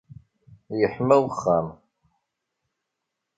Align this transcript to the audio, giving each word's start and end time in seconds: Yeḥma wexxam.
Yeḥma 0.79 1.15
wexxam. 1.23 1.67